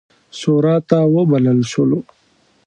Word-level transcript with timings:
شوراته 0.39 0.99
وبلل 1.15 1.59
شولو. 1.71 1.99